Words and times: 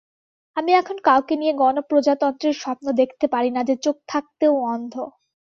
আমি 0.57 0.71
এখন 0.73 0.97
কাউকে 1.03 1.33
নিয়ে 1.37 1.53
গণপ্রজাতন্ত্রের 1.57 2.55
স্বপ্ন 2.55 2.85
দেখতে 3.01 3.25
পারি 3.27 3.49
না 3.51 3.61
যে 3.63 3.75
চোখ 3.85 3.95
থাকতেও 4.07 4.53
অন্ধ। 4.65 4.93